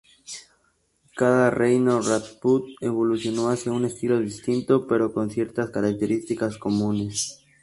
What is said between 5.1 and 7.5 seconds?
con ciertas características comunes.